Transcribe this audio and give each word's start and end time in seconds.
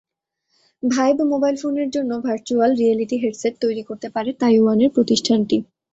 Vibe 0.83 1.17
mobile 1.31 1.55
ফোনের 1.55 1.89
জন্য 1.89 2.11
virtual 2.21 2.71
reality 2.75 3.15
headset 3.23 3.53
তৈরি 3.61 3.83
করতে 3.89 4.07
পারে 4.15 4.29
তাইওয়ানের 4.41 4.89
প্রতিষ্ঠানটি। 4.95 5.57